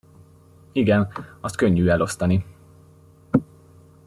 [0.71, 1.07] Igen,
[1.39, 2.45] azt könnyű elosztani.